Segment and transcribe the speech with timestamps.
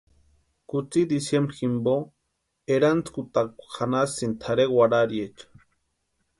[0.71, 1.93] Kutsï diciembrini jimpo
[2.73, 5.45] erantskutakwa janhasïni tʼarhe warhariecha.